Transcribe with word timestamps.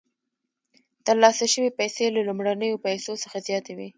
ترلاسه 1.05 1.45
شوې 1.53 1.69
پیسې 1.79 2.05
له 2.15 2.21
لومړنیو 2.27 2.81
پیسو 2.85 3.11
څخه 3.23 3.37
زیاتې 3.47 3.71
وي 3.77 3.89